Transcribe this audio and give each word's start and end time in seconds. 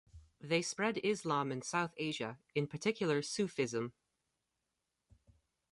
They 0.39 0.63
spread 0.63 0.99
Islam 1.03 1.51
in 1.51 1.61
South 1.61 1.93
Asia, 1.95 2.39
in 2.55 2.65
particular 2.65 3.21
Sufism. 3.21 3.93